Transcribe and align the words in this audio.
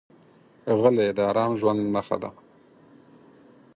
غلی، 0.79 1.07
د 1.17 1.19
ارام 1.29 1.51
ژوند 1.59 1.81
نښه 1.95 2.17
ده. 2.23 2.29